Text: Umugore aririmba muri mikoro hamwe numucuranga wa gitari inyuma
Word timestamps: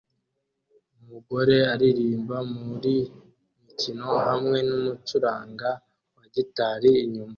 Umugore 0.99 1.55
aririmba 1.73 2.37
muri 2.59 2.95
mikoro 3.65 4.07
hamwe 4.27 4.57
numucuranga 4.67 5.69
wa 6.17 6.25
gitari 6.33 6.91
inyuma 7.05 7.29